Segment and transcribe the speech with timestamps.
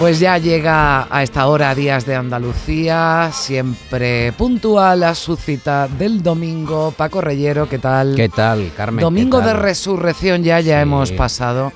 [0.00, 6.22] Pues ya llega a esta hora Días de Andalucía, siempre puntual a su cita del
[6.22, 6.94] domingo.
[6.96, 8.14] Paco Reyero, ¿qué tal?
[8.16, 9.02] ¿Qué tal, Carmen?
[9.02, 11.70] Domingo de resurrección ya, ya hemos pasado,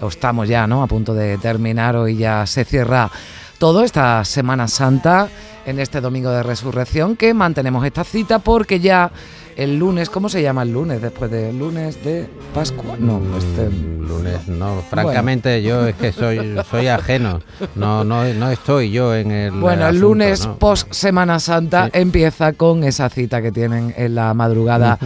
[0.00, 0.82] o estamos ya, ¿no?
[0.82, 3.12] A punto de terminar, hoy ya se cierra
[3.58, 5.28] todo esta Semana Santa
[5.64, 9.12] en este domingo de resurrección que mantenemos esta cita porque ya
[9.58, 12.96] el lunes, ¿cómo se llama el lunes después del lunes de Pascua?
[12.96, 17.40] No, este lunes no, francamente yo es que soy soy ajeno.
[17.74, 22.84] No no no estoy yo en el Bueno, el lunes post Semana Santa empieza con
[22.84, 24.96] esa cita que tienen en la madrugada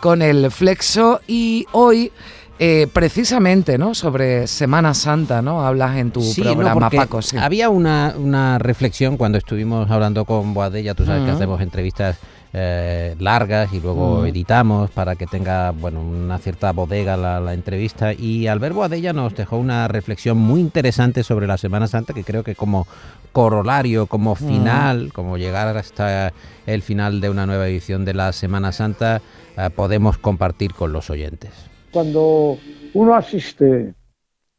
[0.00, 2.12] con el Flexo y hoy
[2.58, 3.94] eh, precisamente, ¿no?
[3.94, 5.66] Sobre Semana Santa, ¿no?
[5.66, 7.22] Hablas en tu programa, Paco.
[7.22, 7.36] Sí.
[7.38, 12.18] Había una, una, reflexión cuando estuvimos hablando con Boadella, tú sabes que hacemos entrevistas
[12.54, 18.12] eh, largas y luego editamos para que tenga bueno una cierta bodega la, entrevista.
[18.12, 22.44] Y Albert Boadella nos dejó una reflexión muy interesante sobre la Semana Santa que creo
[22.44, 22.86] que como
[23.32, 26.32] corolario, como final, como llegar hasta
[26.66, 29.22] el final de una nueva edición de la Semana Santa
[29.56, 31.70] eh, podemos compartir con los oyentes.
[31.90, 32.58] Cuando
[32.92, 33.94] uno asiste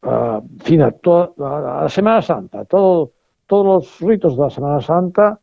[0.02, 3.12] a, a la Semana Santa, todo,
[3.45, 5.39] todos los ritos de la Semana Santa,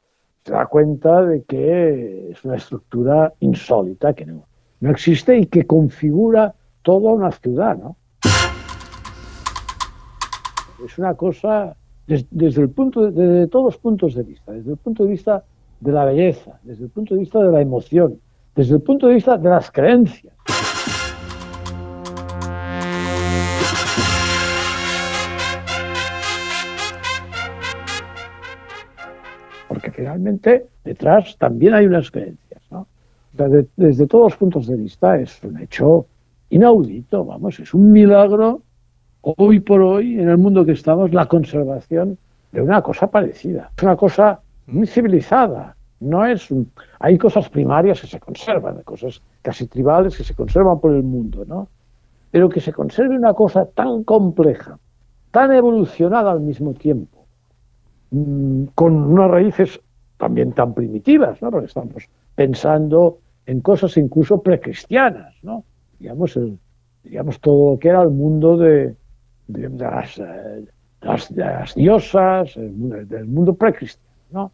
[0.50, 4.42] se da cuenta de que es una estructura insólita, que no,
[4.80, 7.96] no existe y que configura toda una ciudad, ¿no?
[10.84, 15.04] Es una cosa desde, el punto desde todos los puntos de vista, desde el punto
[15.04, 15.44] de vista
[15.78, 18.18] de la belleza, desde el punto de vista de la emoción,
[18.56, 20.34] desde el punto de vista de las creencias.
[29.88, 32.62] Realmente detrás también hay unas creencias.
[32.70, 32.86] ¿no?
[33.32, 36.06] desde todos los puntos de vista es un hecho
[36.50, 38.62] inaudito, vamos, es un milagro
[39.22, 42.18] hoy por hoy en el mundo que estamos la conservación
[42.52, 43.70] de una cosa parecida.
[43.76, 45.76] Es una cosa muy civilizada.
[46.00, 46.48] No es
[46.98, 51.44] hay cosas primarias que se conservan, cosas casi tribales que se conservan por el mundo,
[51.46, 51.68] ¿no?
[52.30, 54.78] Pero que se conserve una cosa tan compleja,
[55.30, 57.19] tan evolucionada al mismo tiempo,
[58.10, 59.80] mm, con unas raíces
[60.16, 61.50] también tan primitivas, ¿no?
[61.50, 65.64] porque estamos pensando en cosas incluso precristianas, ¿no?
[65.98, 66.38] digamos,
[67.02, 68.94] digamos todo lo que era el mundo de,
[69.48, 70.20] las,
[71.00, 74.08] las, diosas, el, del mundo precristiano.
[74.30, 74.52] ¿no?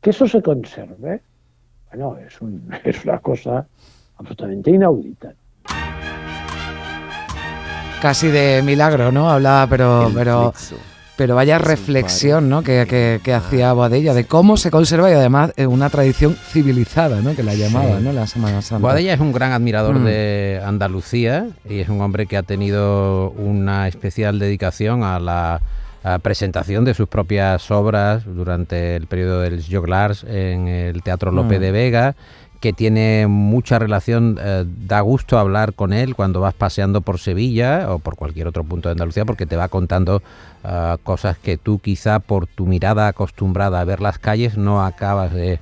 [0.00, 1.22] Que eso se conserve,
[1.90, 2.38] bueno, es,
[2.84, 3.66] es una cosa
[4.18, 5.32] absolutamente inaudita.
[8.00, 9.28] Casi de milagro, ¿no?
[9.28, 10.52] Hablaba, pero, pero
[11.18, 12.62] pero vaya reflexión ¿no?
[12.62, 17.34] que, que, hacía Boadella de cómo se conserva y además una tradición civilizada, ¿no?
[17.34, 18.12] que la llamaba ¿no?
[18.12, 18.80] la Semana Santa.
[18.80, 20.04] Boadella es un gran admirador mm.
[20.04, 25.60] de Andalucía y es un hombre que ha tenido una especial dedicación a la
[26.22, 31.60] presentación de sus propias obras durante el periodo del Joglars en el Teatro Lope mm.
[31.60, 32.16] de Vega
[32.60, 37.92] que tiene mucha relación, eh, da gusto hablar con él cuando vas paseando por Sevilla
[37.92, 40.22] o por cualquier otro punto de Andalucía porque te va contando
[40.64, 45.32] eh, cosas que tú quizá por tu mirada acostumbrada a ver las calles no acabas
[45.32, 45.60] de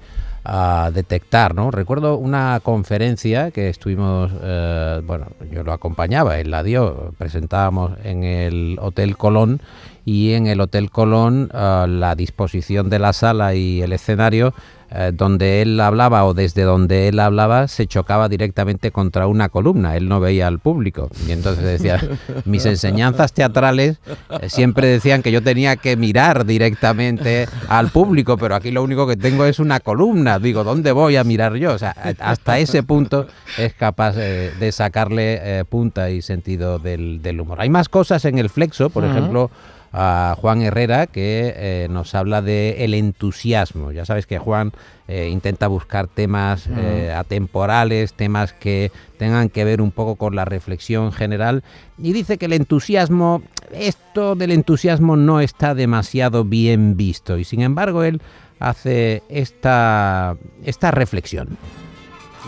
[0.92, 1.72] detectar, ¿no?
[1.72, 8.22] Recuerdo una conferencia que estuvimos, eh, bueno, yo lo acompañaba, él la dio, presentábamos en
[8.22, 9.60] el Hotel Colón
[10.06, 14.54] y en el Hotel Colón la disposición de la sala y el escenario
[14.88, 19.96] eh, donde él hablaba o desde donde él hablaba se chocaba directamente contra una columna,
[19.96, 21.10] él no veía al público.
[21.26, 22.00] Y entonces decía,
[22.44, 23.98] mis enseñanzas teatrales
[24.40, 29.08] eh, siempre decían que yo tenía que mirar directamente al público, pero aquí lo único
[29.08, 30.38] que tengo es una columna.
[30.38, 31.72] Digo, ¿dónde voy a mirar yo?
[31.72, 31.90] O sea,
[32.20, 33.26] hasta ese punto
[33.58, 37.60] es capaz eh, de sacarle punta y sentido del, humor.
[37.60, 39.50] Hay más cosas en el flexo, por ejemplo
[39.92, 43.92] a Juan Herrera que eh, nos habla de el entusiasmo.
[43.92, 44.72] Ya sabes que Juan
[45.08, 50.44] eh, intenta buscar temas eh, atemporales, temas que tengan que ver un poco con la
[50.44, 51.64] reflexión general
[51.98, 53.42] y dice que el entusiasmo,
[53.72, 58.20] esto del entusiasmo no está demasiado bien visto y sin embargo él
[58.58, 61.56] hace esta, esta reflexión.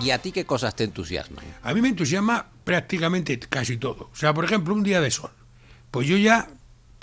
[0.03, 1.45] ¿Y a ti qué cosas te entusiasman?
[1.63, 4.11] A mí me entusiasma prácticamente casi todo.
[4.13, 5.31] O sea, por ejemplo, un día de sol.
[5.91, 6.49] Pues yo ya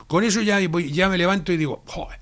[0.07, 2.19] con eso ya, ya me levanto y digo, joder,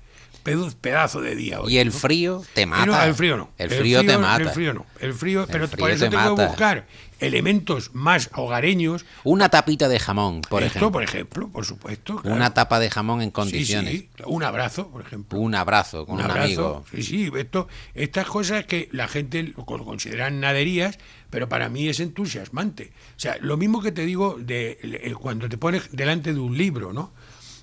[0.80, 1.74] pedazo de día hoy.
[1.74, 3.06] ¿Y el frío te mata?
[3.06, 3.50] el frío no.
[3.56, 4.42] El frío, te mata.
[4.42, 4.86] El frío no.
[5.00, 6.86] El frío, pero por eso tengo que buscar
[7.18, 9.06] elementos más hogareños.
[9.22, 10.92] Una tapita de jamón, por Esto, ejemplo.
[10.92, 12.20] por ejemplo, por supuesto.
[12.24, 13.92] Una tapa de jamón en condiciones.
[13.92, 14.22] Sí, sí.
[14.26, 15.38] Un abrazo, por ejemplo.
[15.38, 16.84] Un abrazo con un, amigo.
[16.90, 17.30] Sí, sí.
[17.36, 20.98] Esto, estas cosas que la gente lo consideran naderías,
[21.30, 22.92] pero para mí es entusiasmante.
[23.16, 26.92] O sea, lo mismo que te digo de cuando te pones delante de un libro,
[26.92, 27.12] ¿no?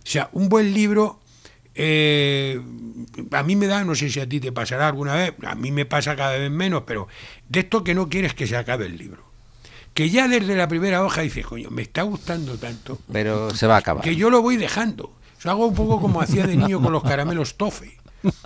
[0.04, 1.20] O sea, un buen libro
[1.76, 2.60] eh,
[3.32, 5.72] a mí me da, no sé si a ti te pasará alguna vez, a mí
[5.72, 7.08] me pasa cada vez menos, pero
[7.48, 9.24] de esto que no quieres que se acabe el libro.
[9.94, 12.98] Que ya desde la primera hoja dices, coño, me está gustando tanto.
[13.12, 14.04] Pero se va a acabar.
[14.04, 15.06] Que yo lo voy dejando.
[15.06, 17.98] O sea, hago un poco como hacía de niño con los caramelos tofe.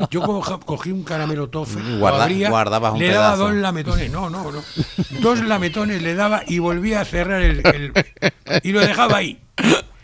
[0.10, 3.44] Yo co- cogí un caramelo tofe, lo Guarda- abría, guardabas un le daba pedazo.
[3.44, 4.63] dos lametones, no, no, no,
[5.19, 7.94] dos lametones le daba y volvía a cerrar el, el-
[8.63, 9.38] y lo dejaba ahí.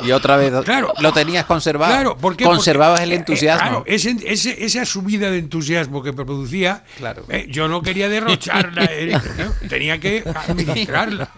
[0.03, 0.93] Y otra vez Claro.
[0.99, 1.91] lo tenías conservado.
[1.93, 2.43] Claro, ¿por qué?
[2.43, 3.65] Conservabas Porque, el eh, entusiasmo.
[3.65, 7.23] eh, claro, ese- ese- esa subida de entusiasmo que producía, Claro.
[7.29, 9.11] eh, yo no quería derrocharla, eh,
[9.69, 11.29] tenía que administrarla.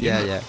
[0.00, 0.40] Ya, ya.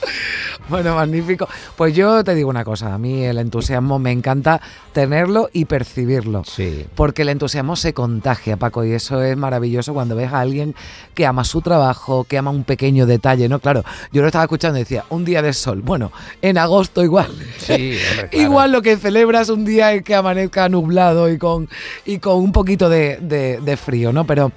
[0.69, 1.47] Bueno, magnífico.
[1.75, 4.59] Pues yo te digo una cosa, a mí el entusiasmo me encanta
[4.94, 6.44] tenerlo y percibirlo.
[6.44, 6.85] Sí.
[6.95, 10.73] Porque el entusiasmo se contagia, Paco, y eso es maravilloso cuando ves a alguien
[11.13, 13.59] que ama su trabajo, que ama un pequeño detalle, ¿no?
[13.59, 15.81] Claro, yo lo estaba escuchando y decía, un día de sol.
[15.83, 17.27] Bueno, en agosto igual.
[17.59, 18.29] Sí, claro.
[18.31, 21.69] Igual lo que celebras un día es que amanezca nublado y con,
[22.06, 24.25] y con un poquito de, de- de frío, ¿no?
[24.25, 24.51] Pero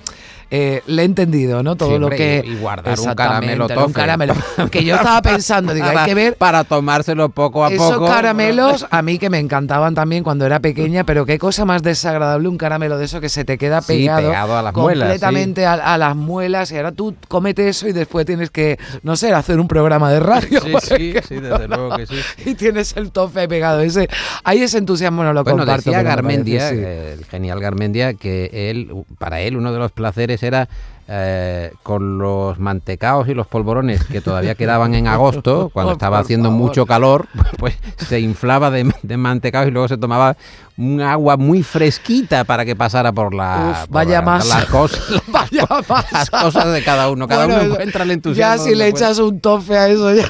[0.50, 1.76] eh, le he entendido, ¿no?
[1.76, 2.42] Todo Sí, lo que...
[2.44, 3.92] y- y guardar un caramelo Un tofe.
[3.92, 4.34] caramelo.
[4.70, 8.06] Que yo estaba pensando, digo, hay Para- que ver Para tomárselo poco a esos poco.
[8.06, 12.48] caramelos a mí que me encantaban también cuando era pequeña, pero qué cosa más desagradable
[12.48, 15.66] un caramelo de eso que se te queda Sí, pegado, pegado a las muelas, completamente
[15.66, 19.32] a, a las muelas y ahora tú comete eso y después tienes que, no sé,
[19.32, 20.60] hacer un programa de radio.
[20.62, 22.14] Sí, sí, sí, desde luego que sí.
[22.46, 23.80] Y tienes el tofe pegado.
[23.80, 24.08] Ese,
[24.44, 25.90] ahí ese entusiasmo no lo Bueno, comparto.
[25.90, 27.18] decía Garmendia, parece, sí.
[27.20, 30.68] el genial Garmendia, que él, para él uno de los placeres era
[31.10, 36.50] eh, con los mantecaos y los polvorones que todavía quedaban en agosto, cuando estaba haciendo
[36.50, 37.26] mucho calor,
[37.58, 40.36] pues se inflaba de, de mantecaos y luego se tomaba
[40.76, 45.00] un agua muy fresquita para que pasara por la Uf, por vaya la- las cosas
[45.26, 45.66] Vaya
[46.12, 49.04] las cosas de cada uno cada Bueno, uno encuentra el Ya entusiasmo si le puede.
[49.04, 50.24] echas un tofe a eso, ya.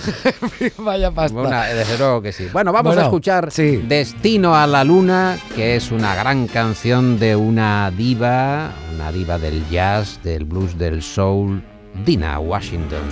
[0.78, 1.38] Vaya pasta.
[1.38, 2.48] Bueno, desde luego que sí.
[2.52, 3.76] Bueno, vamos Bueno, a escuchar sí.
[3.86, 9.68] Destino a la Luna, que es una gran canción de una diva, una diva del
[9.68, 11.62] jazz, del blues, del soul,
[12.04, 13.08] Dina Washington.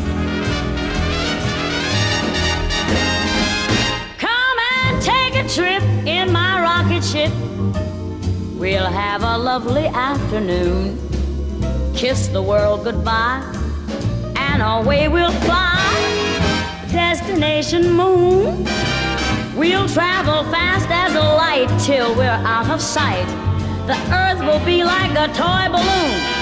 [4.19, 7.32] Come and take a trip in my rocket ship.
[8.58, 10.99] We'll have a lovely afternoon.
[11.94, 13.43] Kiss the world goodbye,
[14.37, 15.76] and away we'll fly.
[16.91, 18.64] Destination moon.
[19.56, 23.26] We'll travel fast as a light till we're out of sight.
[23.87, 26.35] The earth will be like a toy balloon.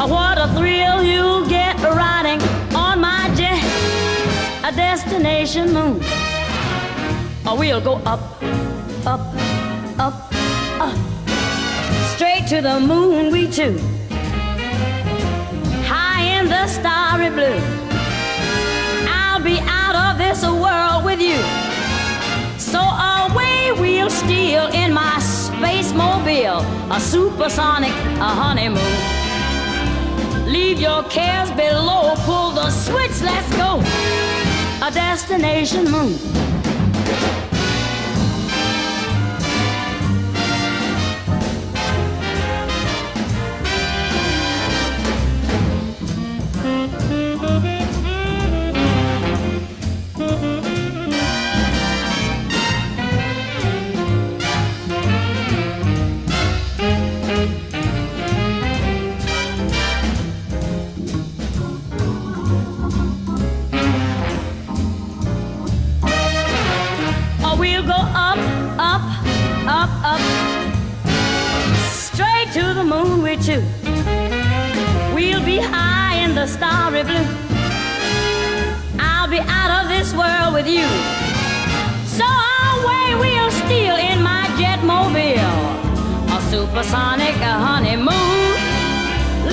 [0.00, 2.40] Oh, What a thrill you'll get riding
[2.72, 3.58] on my jet.
[4.62, 5.98] A destination moon.
[7.44, 8.40] Oh, we'll go up,
[9.04, 9.34] up,
[9.98, 10.32] up,
[10.78, 10.96] up.
[12.14, 13.76] Straight to the moon, we two.
[15.82, 17.58] High in the starry blue.
[19.08, 21.38] I'll be out of this world with you.
[22.56, 26.62] So away we'll steal in my space mobile,
[26.92, 29.17] a supersonic, a honeymoon.
[30.48, 33.80] Leave your cares below, pull the switch, let's go.
[34.82, 36.57] A destination moon.
[76.28, 77.28] In the starry blue.
[78.98, 80.86] I'll be out of this world with you.
[82.18, 82.26] So
[82.72, 85.58] away we'll steal in my jet mobile.
[86.36, 88.48] A supersonic a honeymoon.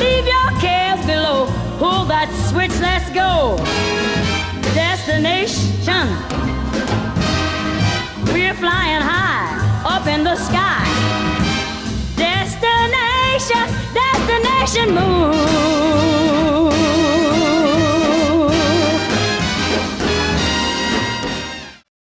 [0.01, 1.48] Leave your cares below.
[1.79, 3.58] Pull that switch, let's go.
[4.74, 6.05] Destination.
[8.34, 9.55] We're flying high
[9.94, 10.84] up in the sky.
[12.17, 13.65] Destination,
[14.01, 16.04] destination moon.